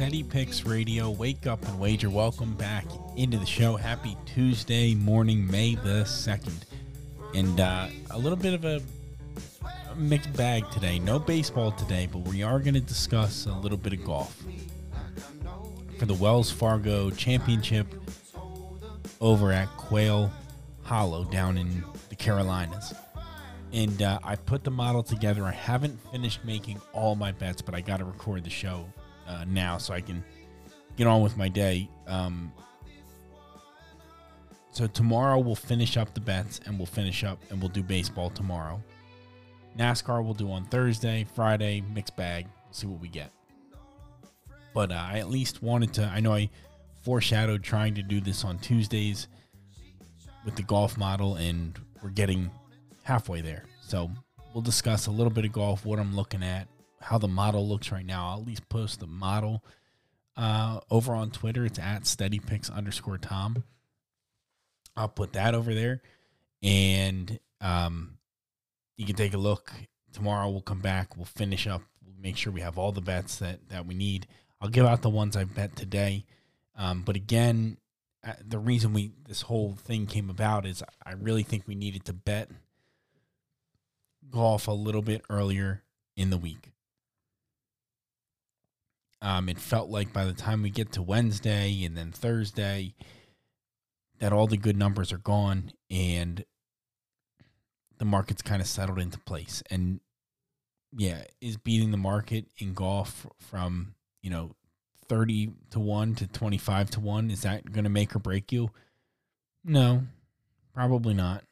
[0.00, 1.10] Steady Picks Radio.
[1.10, 2.08] Wake up and wager.
[2.08, 2.86] Welcome back
[3.18, 3.76] into the show.
[3.76, 6.64] Happy Tuesday morning, May the 2nd.
[7.34, 8.80] And uh, a little bit of a,
[9.90, 10.98] a mixed bag today.
[10.98, 14.42] No baseball today, but we are going to discuss a little bit of golf.
[15.98, 17.86] For the Wells Fargo Championship
[19.20, 20.32] over at Quail
[20.82, 22.94] Hollow down in the Carolinas.
[23.74, 25.44] And uh, I put the model together.
[25.44, 28.86] I haven't finished making all my bets, but I got to record the show
[29.30, 30.24] uh, now so I can
[30.96, 31.88] get on with my day.
[32.06, 32.52] Um,
[34.72, 38.30] so tomorrow we'll finish up the bets and we'll finish up and we'll do baseball
[38.30, 38.82] tomorrow.
[39.78, 42.46] NASCAR we'll do on Thursday, Friday, mixed bag.
[42.72, 43.30] See what we get.
[44.74, 46.04] But uh, I at least wanted to.
[46.04, 46.50] I know I
[47.02, 49.28] foreshadowed trying to do this on Tuesdays
[50.44, 52.50] with the golf model, and we're getting
[53.02, 53.64] halfway there.
[53.82, 54.10] So
[54.54, 56.68] we'll discuss a little bit of golf, what I'm looking at,
[57.00, 58.28] how the model looks right now.
[58.28, 59.64] I'll at least post the model
[60.36, 61.64] uh, over on Twitter.
[61.64, 63.64] It's at steadypicks underscore Tom.
[64.96, 66.02] I'll put that over there,
[66.62, 68.18] and um,
[68.96, 69.72] you can take a look.
[70.12, 71.16] Tomorrow we'll come back.
[71.16, 71.82] We'll finish up.
[72.04, 74.26] We'll make sure we have all the bets that that we need.
[74.60, 76.26] I'll give out the ones I bet today.
[76.76, 77.78] Um, but again,
[78.26, 82.04] uh, the reason we this whole thing came about is I really think we needed
[82.06, 82.50] to bet
[84.28, 85.82] golf a little bit earlier
[86.16, 86.70] in the week.
[89.22, 92.94] Um, it felt like by the time we get to Wednesday and then Thursday,
[94.18, 96.44] that all the good numbers are gone and
[97.98, 99.62] the market's kind of settled into place.
[99.70, 100.00] And
[100.96, 104.54] yeah, is beating the market in golf from, you know,
[105.08, 108.70] 30 to 1 to 25 to 1, is that going to make or break you?
[109.64, 110.04] No,
[110.74, 111.44] probably not.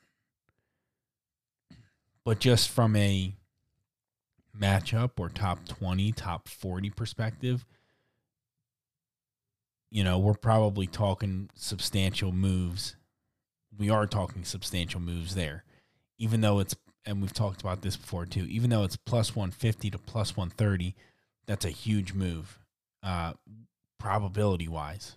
[2.24, 3.34] But just from a
[4.60, 7.64] matchup or top 20, top 40 perspective,
[9.90, 12.96] you know, we're probably talking substantial moves.
[13.76, 15.64] We are talking substantial moves there,
[16.18, 16.74] even though it's,
[17.06, 20.94] and we've talked about this before too, even though it's plus 150 to plus 130,
[21.46, 22.58] that's a huge move,
[23.02, 23.32] uh,
[23.98, 25.16] probability wise,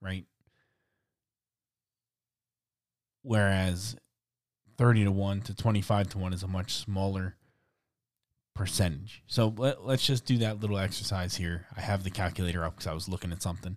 [0.00, 0.24] right?
[3.22, 3.96] Whereas
[4.78, 7.36] 30 to 1 to 25 to 1 is a much smaller
[8.54, 9.22] percentage.
[9.26, 11.66] So let, us just do that little exercise here.
[11.76, 13.76] I have the calculator up because I was looking at something.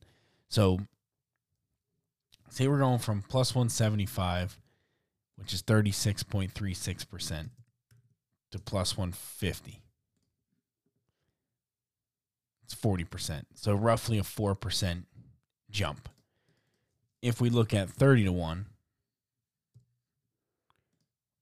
[0.49, 0.79] So
[2.49, 4.59] say we're going from plus 175,
[5.37, 7.49] which is 36.36%,
[8.51, 9.81] to plus 150.
[12.63, 13.43] It's 40%.
[13.53, 15.03] So roughly a 4%
[15.69, 16.09] jump.
[17.21, 18.65] If we look at 30 to 1,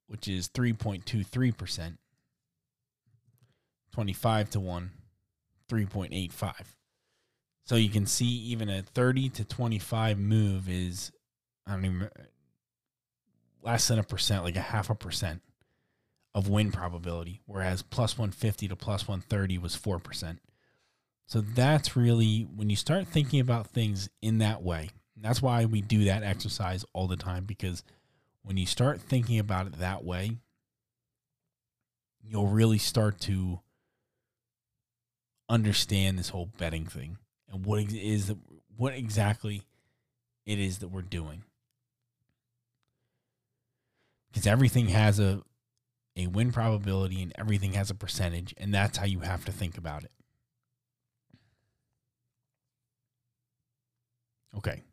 [0.07, 1.97] which is 3.23%,
[3.93, 4.91] 25 to 1,
[5.69, 6.53] 3.85.
[7.65, 11.11] So you can see even a 30 to 25 move is,
[11.65, 12.09] I don't even,
[13.61, 15.41] less than a percent, like a half a percent
[16.35, 20.39] of win probability, whereas plus 150 to plus 130 was 4%.
[21.27, 24.89] So that's really when you start thinking about things in that way.
[25.15, 27.83] That's why we do that exercise all the time because
[28.41, 30.37] when you start thinking about it that way,
[32.21, 33.59] you'll really start to
[35.49, 37.17] understand this whole betting thing
[37.51, 38.33] and what is
[38.75, 39.63] what exactly
[40.45, 41.43] it is that we're doing.
[44.31, 45.41] Because everything has a
[46.15, 49.77] a win probability and everything has a percentage and that's how you have to think
[49.77, 50.11] about it.
[54.55, 54.83] Okay.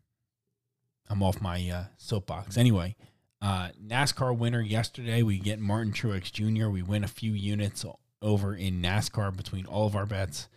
[1.08, 2.56] I'm off my uh, soapbox.
[2.56, 2.96] Anyway,
[3.42, 5.22] uh, NASCAR winner yesterday.
[5.22, 6.68] We get Martin Truex Jr.
[6.68, 7.84] We win a few units
[8.22, 10.48] over in NASCAR between all of our bets.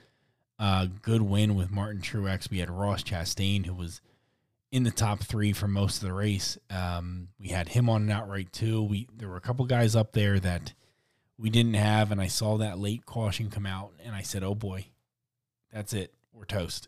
[0.60, 2.50] Uh, good win with Martin Truex.
[2.50, 4.02] We had Ross Chastain, who was
[4.72, 6.58] in the top three for most of the race.
[6.70, 8.82] Um, we had him on an outright too.
[8.84, 10.74] We there were a couple guys up there that
[11.38, 14.56] we didn't have, and I saw that late caution come out, and I said, "Oh
[14.56, 14.86] boy,
[15.72, 16.14] that's it.
[16.34, 16.88] We're toast.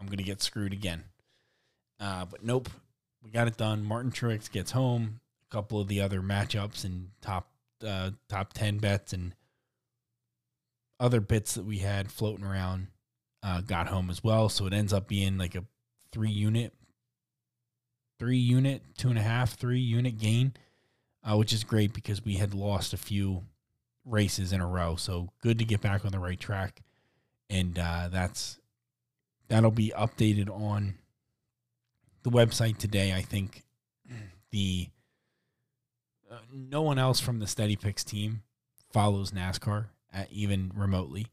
[0.00, 1.04] I'm gonna get screwed again."
[2.00, 2.68] Uh, but nope,
[3.22, 3.84] we got it done.
[3.84, 5.20] Martin Truex gets home.
[5.50, 7.48] A couple of the other matchups and top
[7.86, 9.34] uh, top ten bets and
[11.00, 12.88] other bits that we had floating around
[13.42, 14.48] uh, got home as well.
[14.48, 15.64] So it ends up being like a
[16.12, 16.72] three unit,
[18.18, 20.54] three unit, two and a half, three unit gain,
[21.28, 23.44] uh, which is great because we had lost a few
[24.04, 24.96] races in a row.
[24.96, 26.82] So good to get back on the right track,
[27.48, 28.58] and uh, that's
[29.48, 30.94] that'll be updated on
[32.22, 33.12] the website today.
[33.12, 33.62] I think
[34.50, 34.88] the
[36.30, 38.42] uh, no one else from the Steady Picks team
[38.90, 41.26] follows NASCAR at, even remotely.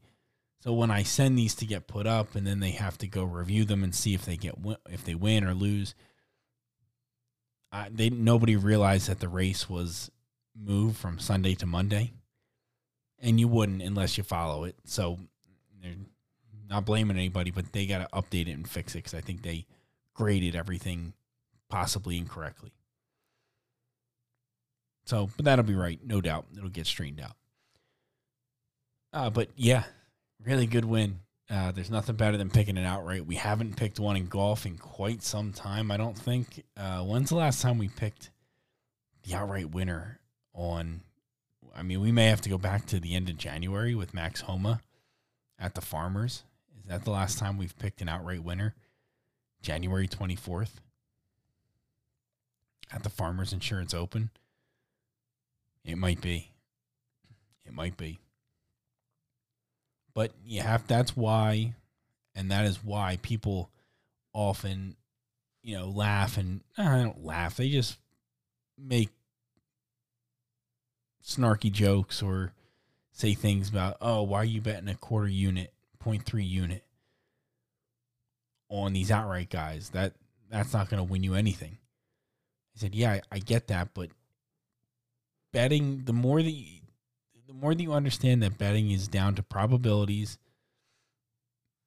[0.60, 3.24] So when I send these to get put up, and then they have to go
[3.24, 4.54] review them and see if they get
[4.90, 5.94] if they win or lose,
[7.70, 10.10] I, they nobody realized that the race was
[10.58, 12.12] moved from Sunday to Monday,
[13.20, 14.76] and you wouldn't unless you follow it.
[14.84, 15.18] So
[15.82, 15.92] they're
[16.68, 19.42] not blaming anybody, but they got to update it and fix it because I think
[19.42, 19.66] they
[20.14, 21.12] graded everything
[21.68, 22.72] possibly incorrectly.
[25.04, 26.46] So, but that'll be right, no doubt.
[26.56, 27.36] It'll get straightened out.
[29.16, 29.84] Uh, but yeah,
[30.44, 31.20] really good win.
[31.48, 33.24] Uh, there's nothing better than picking it outright.
[33.24, 36.64] We haven't picked one in golf in quite some time, I don't think.
[36.76, 38.30] Uh, when's the last time we picked
[39.22, 40.20] the outright winner
[40.52, 41.00] on?
[41.74, 44.42] I mean, we may have to go back to the end of January with Max
[44.42, 44.82] Homa
[45.58, 46.42] at the Farmers.
[46.78, 48.74] Is that the last time we've picked an outright winner?
[49.62, 50.72] January 24th
[52.92, 54.28] at the Farmers Insurance Open?
[55.86, 56.50] It might be.
[57.64, 58.18] It might be.
[60.16, 61.74] But you have that's why
[62.34, 63.70] and that is why people
[64.32, 64.96] often
[65.62, 67.58] you know laugh and I don't laugh.
[67.58, 67.98] They just
[68.78, 69.10] make
[71.22, 72.54] snarky jokes or
[73.12, 76.82] say things about, "Oh, why are you betting a quarter unit, 0.3 unit
[78.70, 79.90] on these outright guys?
[79.90, 80.14] That
[80.48, 81.76] that's not going to win you anything."
[82.74, 84.08] I said, "Yeah, I, I get that, but
[85.52, 86.80] betting the more that you,
[87.46, 90.38] the more that you understand that betting is down to probabilities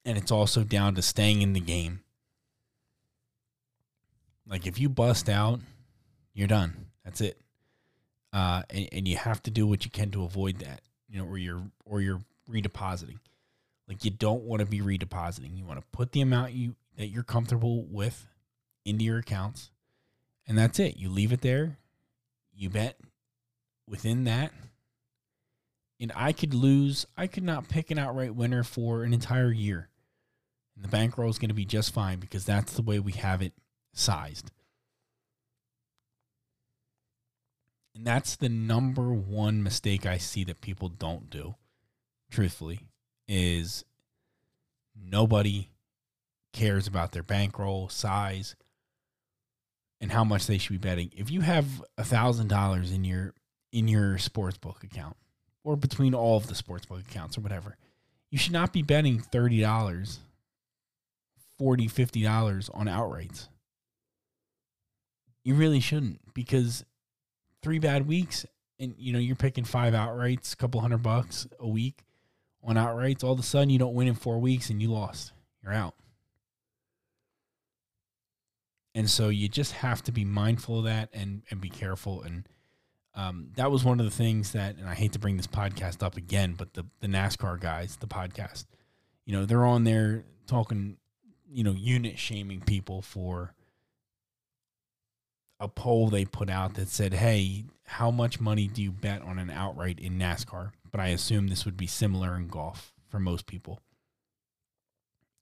[0.05, 2.01] and it's also down to staying in the game.
[4.47, 5.59] Like if you bust out,
[6.33, 6.87] you're done.
[7.03, 7.39] That's it.
[8.31, 11.25] Uh, and, and you have to do what you can to avoid that, you know,
[11.27, 13.19] or you're or you're redepositing.
[13.87, 15.57] Like you don't want to be redepositing.
[15.57, 18.27] You want to put the amount you that you're comfortable with
[18.85, 19.71] into your accounts,
[20.47, 20.97] and that's it.
[20.97, 21.77] You leave it there.
[22.53, 22.99] You bet
[23.87, 24.51] within that
[25.99, 29.89] and I could lose, I could not pick an outright winner for an entire year.
[30.75, 33.41] And the bankroll is going to be just fine because that's the way we have
[33.41, 33.53] it
[33.93, 34.51] sized.
[37.95, 41.55] And that's the number one mistake I see that people don't do,
[42.31, 42.87] truthfully,
[43.27, 43.83] is
[44.95, 45.69] nobody
[46.53, 48.55] cares about their bankroll size
[49.99, 51.11] and how much they should be betting.
[51.13, 53.33] If you have a thousand dollars in your
[53.73, 55.17] in your sports book account
[55.63, 57.75] or between all of the sportsbook accounts or whatever.
[58.31, 60.19] You should not be betting $30, $40,
[61.59, 63.47] $50 on outrights.
[65.43, 66.83] You really shouldn't because
[67.61, 68.45] three bad weeks
[68.79, 72.03] and you know you're picking five outrights, a couple hundred bucks a week
[72.63, 75.31] on outrights, all of a sudden you don't win in 4 weeks and you lost.
[75.63, 75.95] You're out.
[78.95, 82.47] And so you just have to be mindful of that and and be careful and
[83.19, 86.01] um, that was one of the things that, and I hate to bring this podcast
[86.01, 88.65] up again, but the the NASCAR guys, the podcast,
[89.25, 90.95] you know, they're on there talking,
[91.51, 93.53] you know, unit shaming people for
[95.59, 99.37] a poll they put out that said, "Hey, how much money do you bet on
[99.37, 103.47] an outright in NASCAR?" But I assume this would be similar in golf for most
[103.47, 103.81] people.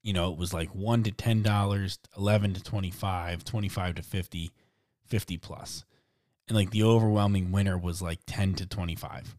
[0.02, 4.50] You know, it was like one to ten dollars, eleven to twenty-five, twenty-five to 50,
[5.06, 5.84] 50 plus
[6.48, 9.36] and like the overwhelming winner was like 10 to 25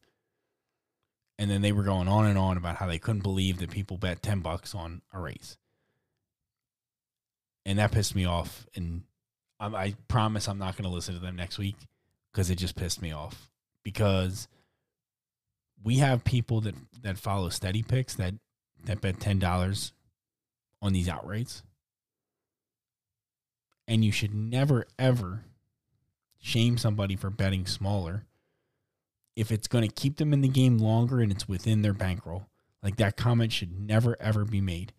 [1.39, 3.97] and then they were going on and on about how they couldn't believe that people
[3.97, 5.57] bet 10 bucks on a race.
[7.65, 9.03] And that pissed me off and
[9.59, 11.77] i, I promise i'm not going to listen to them next week
[12.31, 13.49] because it just pissed me off.
[13.83, 14.49] Because
[15.81, 18.33] we have people that that follow steady picks that
[18.83, 19.91] that bet $10
[20.81, 21.63] on these outrights.
[23.87, 25.45] And you should never ever
[26.39, 28.25] shame somebody for betting smaller
[29.35, 32.47] if it's going to keep them in the game longer and it's within their bankroll.
[32.81, 34.93] Like that comment should never ever be made.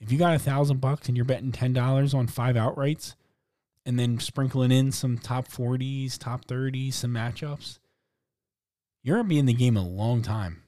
[0.00, 3.14] If you got a thousand bucks and you're betting ten dollars on five outrights,
[3.86, 7.78] and then sprinkling in some top 40s, top 30s, some matchups,
[9.02, 10.62] you're going to be in the game a long time.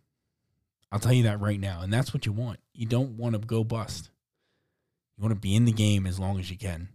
[0.93, 1.81] I'll tell you that right now.
[1.81, 2.61] And that's what you want.
[2.75, 4.11] You don't want to go bust.
[5.17, 6.89] You want to be in the game as long as you can.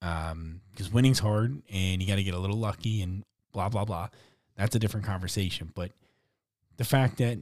[0.00, 3.84] Um, because winning's hard and you got to get a little lucky and blah, blah,
[3.84, 4.08] blah.
[4.56, 5.72] That's a different conversation.
[5.74, 5.92] But
[6.76, 7.38] the fact that,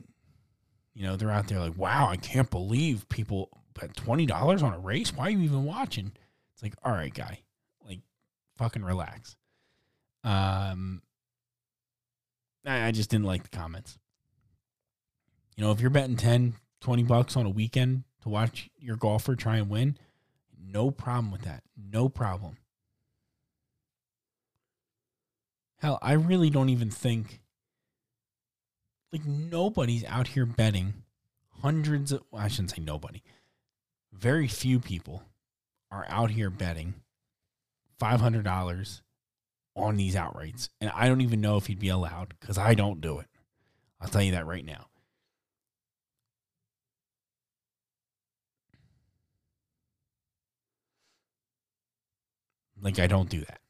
[0.94, 4.78] you know, they're out there like, wow, I can't believe people bet $20 on a
[4.78, 5.14] race.
[5.14, 6.12] Why are you even watching?
[6.54, 7.40] It's like, all right, guy,
[7.86, 8.00] like
[8.56, 9.36] fucking relax.
[10.24, 11.02] Um,
[12.64, 13.98] I, I just didn't like the comments.
[15.56, 19.36] You know, if you're betting 10, 20 bucks on a weekend to watch your golfer
[19.36, 19.98] try and win,
[20.72, 21.62] no problem with that.
[21.76, 22.56] No problem.
[25.78, 27.40] Hell, I really don't even think
[29.12, 30.94] like nobody's out here betting
[31.62, 33.22] hundreds of well, I shouldn't say nobody.
[34.12, 35.22] Very few people
[35.90, 36.94] are out here betting
[38.00, 39.00] $500
[39.74, 40.70] on these outrights.
[40.80, 43.26] And I don't even know if he'd be allowed because I don't do it.
[44.00, 44.86] I'll tell you that right now.
[52.80, 53.60] Like, I don't do that.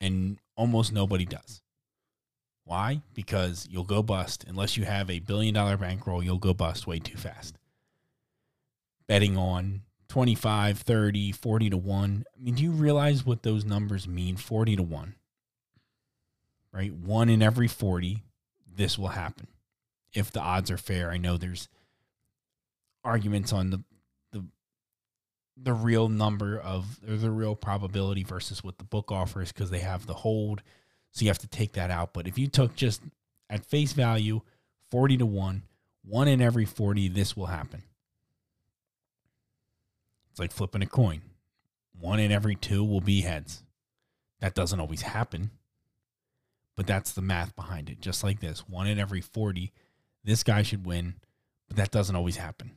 [0.00, 1.62] And almost nobody does.
[2.64, 3.02] Why?
[3.14, 4.44] Because you'll go bust.
[4.46, 7.56] Unless you have a billion dollar bankroll, you'll go bust way too fast.
[9.06, 12.24] Betting on 25, 30, 40 to 1.
[12.26, 14.36] I mean, do you realize what those numbers mean?
[14.36, 15.14] 40 to 1.
[16.72, 16.92] Right?
[16.92, 18.22] One in every 40,
[18.76, 19.48] this will happen.
[20.12, 21.10] If the odds are fair.
[21.10, 21.68] I know there's
[23.02, 23.82] arguments on the
[25.56, 29.80] the real number of or the real probability versus what the book offers because they
[29.80, 30.62] have the hold.
[31.12, 32.12] So you have to take that out.
[32.12, 33.02] But if you took just
[33.48, 34.40] at face value
[34.90, 35.62] 40 to 1,
[36.04, 37.82] one in every 40, this will happen.
[40.30, 41.22] It's like flipping a coin.
[41.98, 43.62] One in every two will be heads.
[44.40, 45.52] That doesn't always happen,
[46.76, 48.00] but that's the math behind it.
[48.00, 49.72] Just like this one in every 40,
[50.24, 51.14] this guy should win,
[51.68, 52.72] but that doesn't always happen.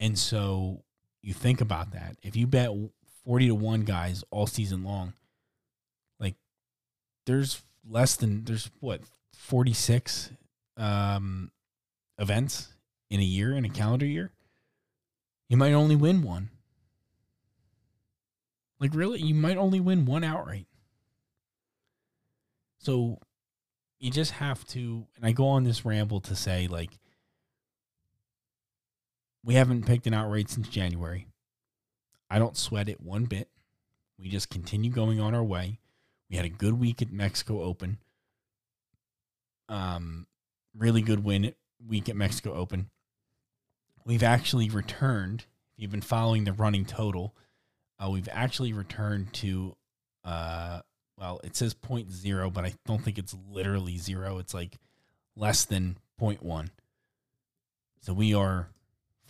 [0.00, 0.82] And so
[1.22, 2.16] you think about that.
[2.22, 2.70] If you bet
[3.24, 5.12] 40 to 1 guys all season long,
[6.18, 6.34] like
[7.26, 9.02] there's less than, there's what,
[9.34, 10.30] 46
[10.78, 11.52] um,
[12.18, 12.68] events
[13.10, 14.32] in a year, in a calendar year?
[15.48, 16.48] You might only win one.
[18.78, 19.20] Like, really?
[19.20, 20.66] You might only win one outright.
[22.78, 23.18] So
[23.98, 26.98] you just have to, and I go on this ramble to say, like,
[29.44, 31.26] we haven't picked an outright since January.
[32.28, 33.48] I don't sweat it one bit.
[34.18, 35.78] We just continue going on our way.
[36.28, 37.98] We had a good week at Mexico Open.
[39.68, 40.26] Um,
[40.76, 41.54] really good win
[41.86, 42.90] week at Mexico Open
[44.04, 45.44] we've actually returned.
[45.76, 47.34] If you've been following the running total,
[47.98, 49.76] uh, we've actually returned to,
[50.24, 50.80] uh,
[51.16, 54.38] well, it says point zero, but I don't think it's literally zero.
[54.38, 54.78] It's like
[55.36, 56.70] less than 0.1.
[58.00, 58.68] So we are,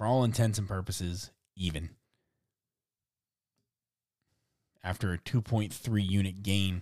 [0.00, 1.90] for all intents and purposes, even.
[4.82, 6.80] After a 2.3 unit gain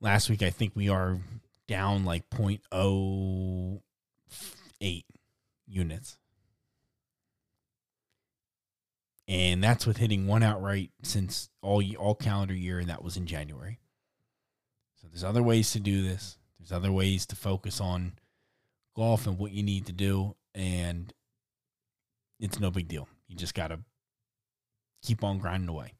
[0.00, 1.18] last week, I think we are
[1.66, 3.82] down like 0.08
[5.66, 6.16] units
[9.28, 13.26] and that's with hitting one outright since all all calendar year, and that was in
[13.26, 13.78] January.
[15.02, 16.38] So there's other ways to do this.
[16.58, 18.12] There's other ways to focus on
[18.96, 21.12] golf and what you need to do, and
[22.40, 23.08] it's no big deal.
[23.28, 23.80] You just got to
[25.02, 25.94] keep on grinding away.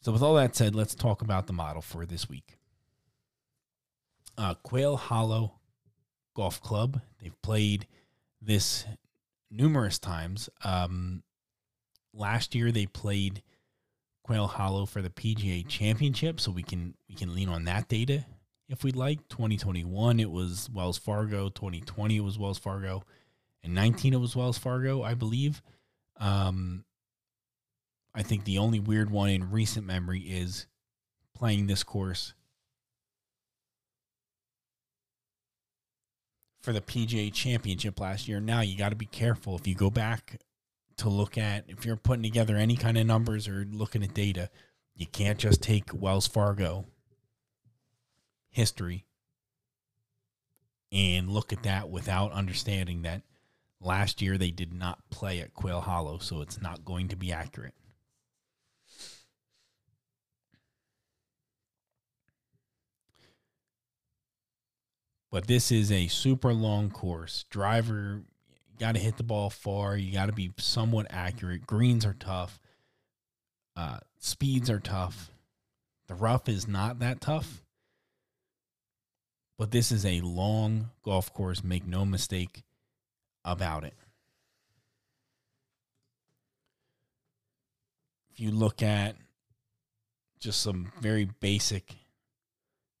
[0.00, 2.56] So with all that said, let's talk about the model for this week.
[4.36, 5.60] Uh, Quail Hollow
[6.34, 7.00] Golf Club.
[7.20, 7.86] They've played
[8.40, 8.84] this
[9.50, 10.48] numerous times.
[10.64, 11.22] Um,
[12.12, 13.42] last year they played
[14.24, 18.24] Quail Hollow for the PGA Championship, so we can we can lean on that data
[18.68, 19.28] if we'd like.
[19.28, 23.04] 2021 it was Wells Fargo, 2020 it was Wells Fargo,
[23.62, 25.62] and 19 it was Wells Fargo, I believe.
[26.18, 26.84] Um,
[28.14, 30.66] I think the only weird one in recent memory is
[31.34, 32.34] playing this course
[36.62, 38.40] for the PGA Championship last year.
[38.40, 40.40] Now you got to be careful if you go back
[40.98, 44.50] to look at if you're putting together any kind of numbers or looking at data.
[44.94, 46.84] You can't just take Wells Fargo
[48.50, 49.06] history
[50.92, 53.22] and look at that without understanding that
[53.84, 57.32] last year they did not play at Quail Hollow, so it's not going to be
[57.32, 57.74] accurate.
[65.30, 67.46] But this is a super long course.
[67.48, 68.22] Driver
[68.70, 69.96] You got to hit the ball far.
[69.96, 71.66] You got to be somewhat accurate.
[71.66, 72.60] Greens are tough.
[73.74, 75.30] Uh, speeds are tough.
[76.06, 77.62] The rough is not that tough.
[79.56, 81.64] But this is a long golf course.
[81.64, 82.62] Make no mistake
[83.44, 83.94] about it.
[88.32, 89.16] If you look at
[90.40, 91.90] just some very basic,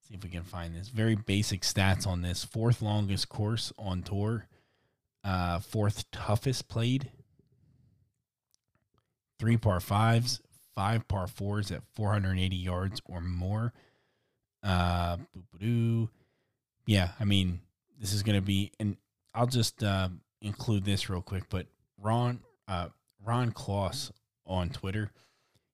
[0.06, 4.02] see if we can find this, very basic stats on this fourth longest course on
[4.02, 4.46] tour,
[5.24, 7.10] uh, fourth toughest played,
[9.38, 10.40] three par fives,
[10.74, 13.72] five par fours at 480 yards or more.
[14.62, 15.16] Uh,
[16.86, 17.60] yeah, I mean,
[18.00, 18.96] this is to be, and
[19.34, 20.08] I'll just uh,
[20.42, 21.44] include this real quick.
[21.48, 21.66] But
[21.98, 22.88] Ron, uh,
[23.24, 24.10] Ron Kloss
[24.46, 25.10] on Twitter,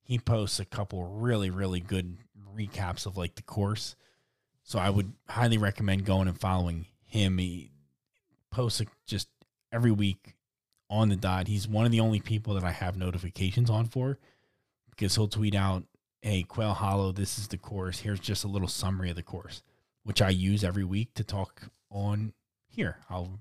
[0.03, 2.17] he posts a couple really, really good
[2.57, 3.97] recaps of like the course.
[4.63, 7.39] So I would highly recommend going and following him.
[7.39, 7.71] He
[8.51, 9.29] posts just
[9.73, 10.35] every week
[10.91, 11.49] on the dot.
[11.49, 14.19] He's one of the only people that I have notifications on for
[14.91, 15.85] because he'll tweet out,
[16.21, 18.01] "Hey, Quail Hollow, this is the course.
[18.01, 19.63] Here's just a little summary of the course."
[20.09, 22.33] which I use every week to talk on
[22.67, 22.97] here.
[23.11, 23.41] I'll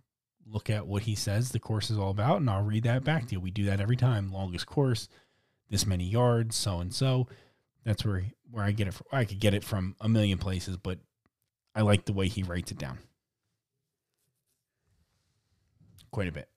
[0.50, 3.27] look at what he says the course is all about and I'll read that back
[3.27, 3.39] to you.
[3.39, 4.32] We do that every time.
[4.32, 5.10] Longest course,
[5.70, 7.27] this many yards, so and so.
[7.84, 9.08] That's where where I get it from.
[9.12, 11.00] I could get it from a million places, but
[11.75, 12.98] I like the way he writes it down.
[16.12, 16.50] Quite a bit.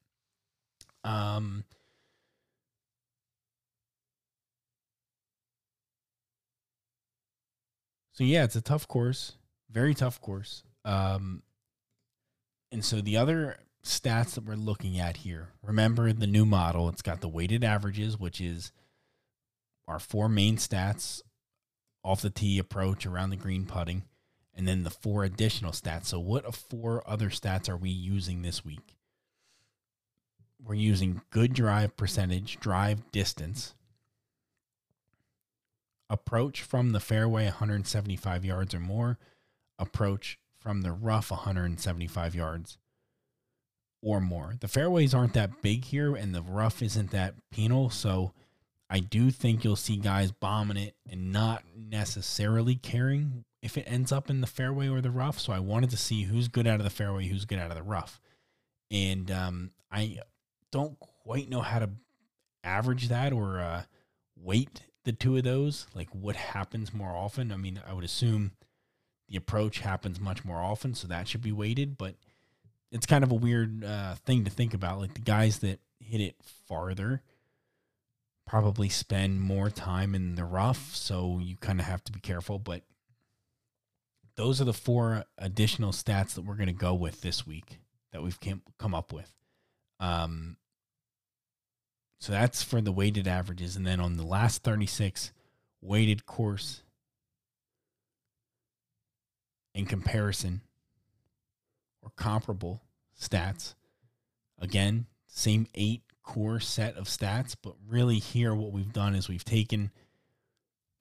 [1.04, 1.64] Um
[8.12, 9.32] So yeah, it's a tough course
[9.70, 10.62] very tough course.
[10.85, 11.42] Um,
[12.73, 17.02] and so the other stats that we're looking at here, remember the new model, it's
[17.02, 18.72] got the weighted averages, which is
[19.88, 21.22] our four main stats
[22.04, 24.04] off the tee approach around the green putting,
[24.54, 26.06] and then the four additional stats.
[26.06, 28.96] So, what four other stats are we using this week?
[30.62, 33.75] We're using good drive percentage, drive distance,
[36.10, 39.18] approach from the fairway 175 yards or more,
[39.78, 42.76] approach from the rough 175 yards
[44.02, 44.54] or more.
[44.60, 47.90] The fairways aren't that big here, and the rough isn't that penal.
[47.90, 48.32] So
[48.88, 54.10] I do think you'll see guys bombing it and not necessarily caring if it ends
[54.10, 55.38] up in the fairway or the rough.
[55.38, 57.76] So I wanted to see who's good out of the fairway, who's good out of
[57.76, 58.20] the rough.
[58.90, 60.18] And um, I
[60.72, 61.90] don't quite know how to
[62.64, 63.82] average that or uh,
[64.36, 65.86] weight the two of those.
[65.94, 67.52] Like what happens more often.
[67.52, 68.52] I mean, I would assume
[69.28, 71.96] the approach happens much more often, so that should be weighted.
[71.96, 72.16] But
[72.92, 74.98] it's kind of a weird uh, thing to think about.
[74.98, 76.37] Like the guys that hit it
[76.68, 77.22] farther
[78.46, 82.59] probably spend more time in the rough, so you kind of have to be careful.
[82.59, 82.83] But
[84.37, 87.79] those are the four additional stats that we're going to go with this week
[88.12, 89.33] that we've came, come up with.
[90.00, 90.57] Um,
[92.18, 93.76] so that's for the weighted averages.
[93.76, 95.33] And then on the last 36
[95.81, 96.83] weighted course
[99.74, 100.62] in comparison
[102.02, 102.82] or comparable
[103.18, 103.74] stats.
[104.58, 109.44] Again, same eight core set of stats, but really here what we've done is we've
[109.44, 109.90] taken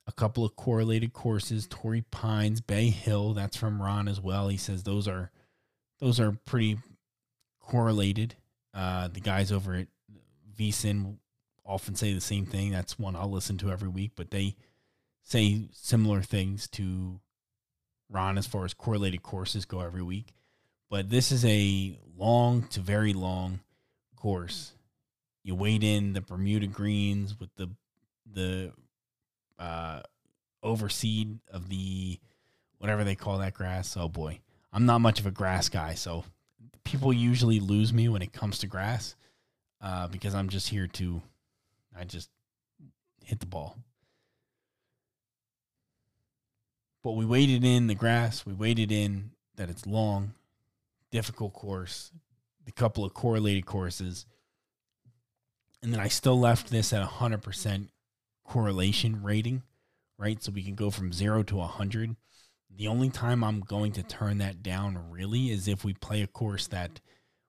[0.07, 4.47] a couple of correlated courses, Torrey Pines, Bay Hill, that's from Ron as well.
[4.47, 5.31] He says those are
[5.99, 6.79] those are pretty
[7.59, 8.35] correlated.
[8.73, 9.88] Uh, the guys over at
[10.57, 11.17] VSIN
[11.65, 12.71] often say the same thing.
[12.71, 14.55] That's one I'll listen to every week, but they
[15.23, 17.19] say similar things to
[18.09, 20.33] Ron as far as correlated courses go every week.
[20.89, 23.60] But this is a long to very long
[24.15, 24.73] course.
[25.43, 27.69] You wade in the Bermuda greens with the
[28.32, 28.71] the
[29.58, 30.02] uh,
[30.63, 32.19] overseed of the
[32.78, 33.95] whatever they call that grass.
[33.97, 34.39] Oh boy,
[34.73, 36.25] I'm not much of a grass guy, so
[36.84, 39.15] people usually lose me when it comes to grass
[39.82, 41.21] uh, because I'm just here to
[41.97, 42.30] I just
[43.23, 43.78] hit the ball.
[47.04, 48.45] But we weighted in the grass.
[48.45, 50.34] We weighted in that it's long,
[51.12, 52.12] difficult course,
[52.65, 54.26] the couple of correlated courses.
[55.82, 57.88] And then I still left this at 100%
[58.43, 59.63] correlation rating,
[60.17, 60.41] right?
[60.43, 62.15] So we can go from zero to 100.
[62.76, 66.28] The only time I'm going to turn that down really is if we play a
[66.28, 67.00] course that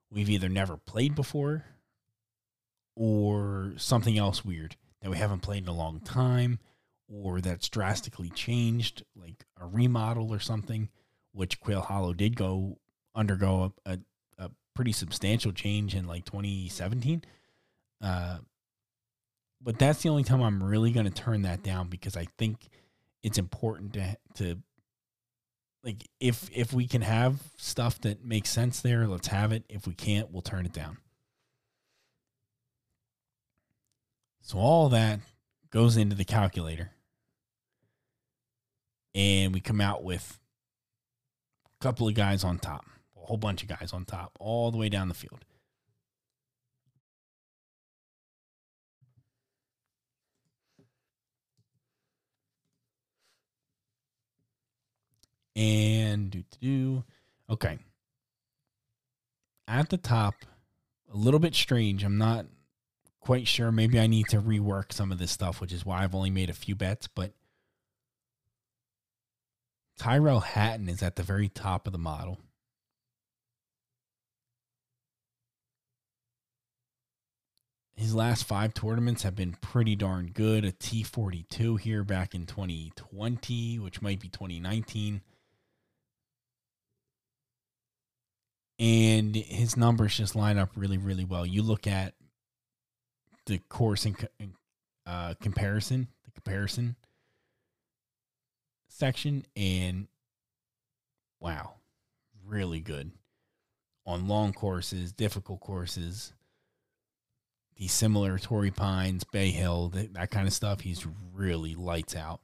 [0.09, 1.65] we've either never played before
[2.95, 6.59] or something else weird that we haven't played in a long time
[7.07, 10.89] or that's drastically changed, like a remodel or something,
[11.33, 12.77] which Quail Hollow did go
[13.15, 13.99] undergo a, a,
[14.37, 17.23] a pretty substantial change in like 2017.
[18.01, 18.37] Uh,
[19.61, 22.67] but that's the only time I'm really going to turn that down because I think
[23.23, 24.57] it's important to to
[25.83, 29.63] like if if we can have stuff that makes sense there, let's have it.
[29.69, 30.97] If we can't, we'll turn it down.
[34.41, 35.19] So all that
[35.69, 36.91] goes into the calculator.
[39.13, 40.39] And we come out with
[41.65, 42.85] a couple of guys on top,
[43.31, 45.45] whole bunch of guys on top, all the way down the field.
[55.55, 57.03] And do do
[57.49, 57.79] okay.
[59.65, 60.35] At the top,
[61.13, 62.03] a little bit strange.
[62.03, 62.47] I'm not
[63.21, 63.71] quite sure.
[63.71, 66.49] Maybe I need to rework some of this stuff, which is why I've only made
[66.49, 67.07] a few bets.
[67.07, 67.31] But
[69.97, 72.37] Tyrell Hatton is at the very top of the model.
[77.95, 80.65] His last five tournaments have been pretty darn good.
[80.65, 85.21] A T42 here back in 2020, which might be 2019.
[88.79, 91.45] And his numbers just line up really, really well.
[91.45, 92.15] You look at
[93.45, 94.15] the course in,
[95.05, 96.95] uh, comparison, the comparison
[98.87, 100.07] section, and
[101.39, 101.73] wow,
[102.45, 103.11] really good
[104.05, 106.33] on long courses, difficult courses.
[107.81, 110.81] These similar Torrey Pines, Bay Hill, that, that kind of stuff.
[110.81, 112.41] He's really lights out.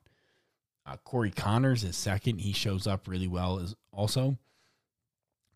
[0.84, 2.39] Uh, Corey Conners is second.
[2.39, 4.39] He shows up really well as also.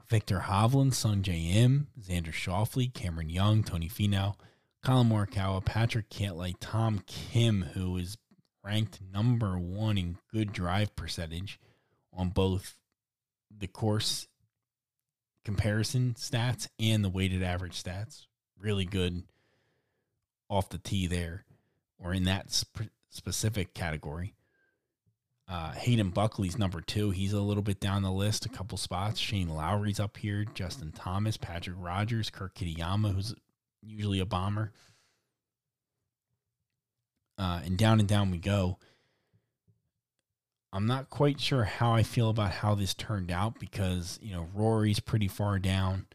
[0.07, 4.35] Viktor Hovland, Sungjae Im, Xander Schauffele, Cameron Young, Tony Finau,
[4.83, 8.19] Collin Morikawa, Patrick Cantlay, Tom Kim, who is
[8.63, 11.59] ranked number one in good drive percentage
[12.13, 12.75] on both
[13.49, 14.27] the course
[15.43, 18.27] comparison stats and the weighted average stats.
[18.59, 19.23] Really good
[20.51, 21.45] off the tee there,
[21.97, 24.35] or in that sp- specific category.
[25.47, 27.11] Uh, Hayden Buckley's number two.
[27.11, 29.19] He's a little bit down the list, a couple spots.
[29.19, 30.45] Shane Lowry's up here.
[30.53, 33.33] Justin Thomas, Patrick Rodgers, Kurt Kitayama, who's
[33.81, 34.71] usually a bomber.
[37.37, 38.77] Uh, and down and down we go.
[40.73, 44.47] I'm not quite sure how I feel about how this turned out because, you know,
[44.53, 46.05] Rory's pretty far down.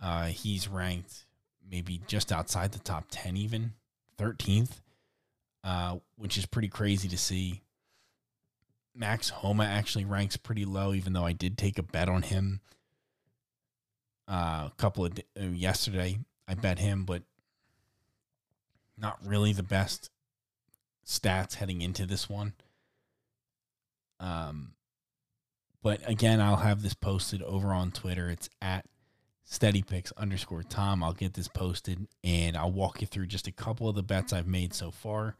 [0.00, 1.26] Uh, he's ranked
[1.70, 3.72] maybe just outside the top 10, even
[4.18, 4.80] 13th,
[5.64, 7.62] uh, which is pretty crazy to see.
[8.94, 12.60] Max Homa actually ranks pretty low, even though I did take a bet on him
[14.28, 16.18] uh, a couple of uh, yesterday.
[16.46, 17.22] I bet him, but
[18.96, 20.10] not really the best
[21.06, 22.54] stats heading into this one.
[24.20, 24.72] Um,
[25.82, 28.28] but again, I'll have this posted over on Twitter.
[28.28, 28.84] It's at
[29.50, 31.02] steadypicks underscore Tom.
[31.02, 34.32] I'll get this posted and I'll walk you through just a couple of the bets
[34.32, 35.36] I've made so far.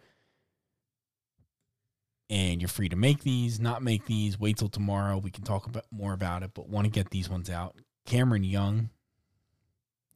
[2.30, 4.38] And you're free to make these, not make these.
[4.38, 5.18] Wait till tomorrow.
[5.18, 7.76] We can talk about more about it, but want to get these ones out.
[8.04, 8.90] Cameron Young,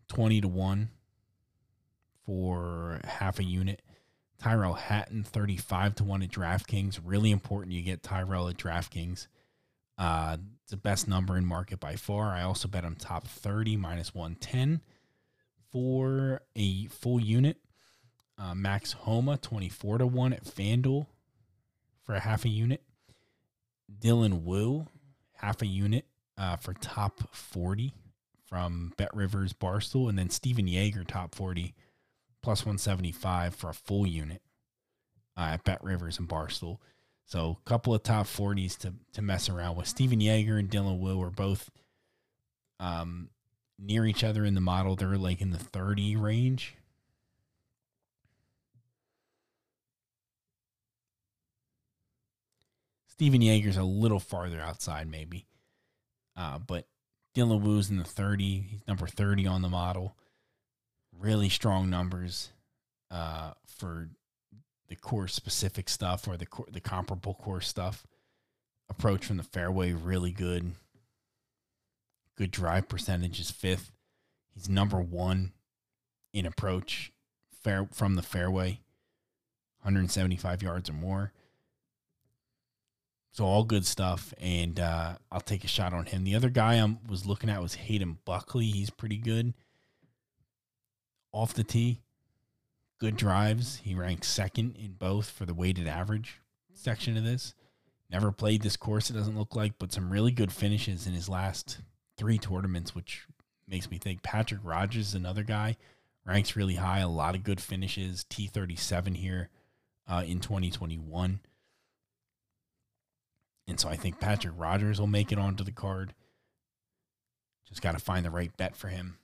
[0.08, 0.90] 20 to 1
[2.26, 3.82] for half a unit.
[4.38, 7.00] Tyrell Hatton, 35 to 1 at DraftKings.
[7.02, 9.28] Really important you get Tyrell at DraftKings.
[9.96, 10.36] Uh,
[10.72, 12.32] the best number in market by far.
[12.32, 14.80] I also bet on top 30 minus 110
[15.70, 17.58] for a full unit.
[18.38, 21.06] Uh, Max Homa, 24 to 1 at FanDuel
[22.02, 22.82] for a half a unit.
[24.00, 24.86] Dylan Wu,
[25.34, 26.06] half a unit
[26.38, 27.92] uh, for top 40
[28.46, 31.74] from Bet Rivers Barstool, and then Stephan Jaeger top 40
[32.42, 34.40] plus 175 for a full unit
[35.36, 36.78] uh, at Bet Rivers and Barstool.
[37.32, 39.88] So a couple of top 40s to, to mess around with.
[39.88, 41.70] Stephan Jaeger and Dylan Wu are both
[42.78, 43.30] um,
[43.78, 44.96] near each other in the model.
[44.96, 46.74] They're like in the 30 range.
[53.06, 55.46] Stephan Jaeger's a little farther outside, maybe.
[56.36, 56.86] Uh, but
[57.34, 58.66] Dylan Wu's in the 30.
[58.68, 60.18] He's number 30 on the model.
[61.18, 62.52] Really strong numbers
[63.10, 64.10] uh, for
[64.92, 68.06] the course specific stuff or the the comparable course stuff.
[68.90, 70.72] Approach from the fairway really good.
[72.36, 73.90] Good drive percentage is fifth.
[74.54, 75.52] He's number one
[76.34, 77.10] in approach
[77.62, 78.80] fair from the fairway,
[79.80, 81.32] 175 yards or more.
[83.32, 86.24] So all good stuff, and uh, I'll take a shot on him.
[86.24, 88.66] The other guy I was looking at was Hayden Buckley.
[88.66, 89.54] He's pretty good
[91.32, 92.02] off the tee.
[93.02, 93.80] Good drives.
[93.82, 96.40] He ranks second in both for the weighted average
[96.72, 97.52] section of this.
[98.08, 101.28] Never played this course, it doesn't look like, but some really good finishes in his
[101.28, 101.80] last
[102.16, 103.26] three tournaments, which
[103.66, 105.76] makes me think Patrick Rodgers is another guy.
[106.24, 108.24] Ranks really high, a lot of good finishes.
[108.30, 109.48] T37 here
[110.08, 111.40] uh, in 2021.
[113.66, 116.14] And so I think Patrick Rodgers will make it onto the card.
[117.68, 119.18] Just got to find the right bet for him.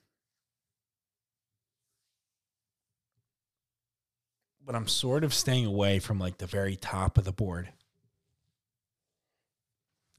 [4.69, 7.69] But I'm sort of staying away from like the very top of the board.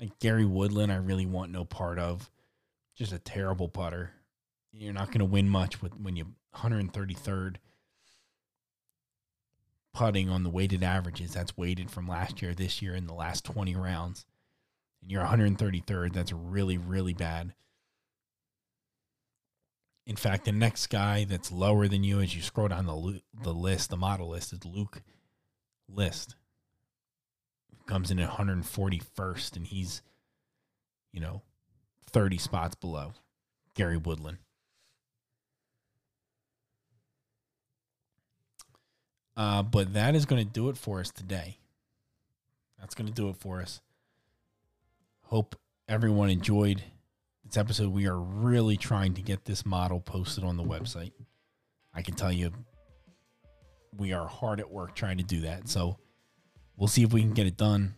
[0.01, 2.29] Like Gary Woodland, I really want no part of.
[2.97, 4.11] Just a terrible putter.
[4.73, 7.59] You're not going to win much with when you 133rd
[9.95, 11.33] putting on the weighted averages.
[11.33, 14.27] That's weighted from last year, this year, in the last 20 rounds.
[15.01, 16.13] And you're 133rd.
[16.13, 17.55] That's really, really bad.
[20.07, 23.55] In fact, the next guy that's lower than you as you scroll down the the
[23.55, 25.03] list, the model list, is Luke
[25.89, 26.35] List.
[27.87, 30.03] Comes in at 141st, and he's,
[31.13, 31.43] you know,
[32.11, 33.13] 30 spots below
[33.75, 34.39] Gary Woodland.
[39.37, 41.59] Uh, but that is going to do it for us today.
[42.79, 43.81] That's going to do it for us.
[45.25, 45.57] Hope
[45.89, 46.83] everyone enjoyed
[47.51, 47.93] this episode.
[47.93, 51.13] We are really trying to get this model posted on the website.
[51.93, 52.53] I can tell you,
[53.97, 55.69] we are hard at work trying to do that.
[55.69, 55.99] So
[56.77, 57.95] we'll see if we can get it done.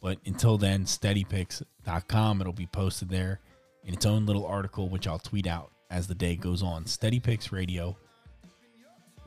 [0.00, 2.40] But until then, steadypicks.com.
[2.40, 3.40] It'll be posted there
[3.84, 6.86] in its own little article, which I'll tweet out as the day goes on.
[6.86, 7.96] Steady Picks Radio.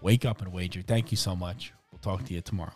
[0.01, 0.81] Wake up and wager.
[0.81, 1.73] Thank you so much.
[1.91, 2.73] We'll talk to you tomorrow.